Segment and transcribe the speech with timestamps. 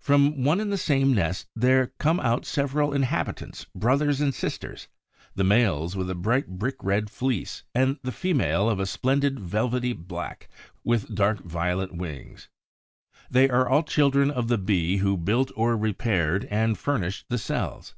[0.00, 4.88] From one and the same nest there come out several inhabitants, brothers and sisters,
[5.36, 9.92] the males with a bright brick red fleece, and the female of a splendid velvety
[9.92, 10.48] black,
[10.82, 12.48] with dark violet wings.
[13.30, 17.38] They are all the children of the Bee who built or repaired and furnished the
[17.38, 17.94] cells.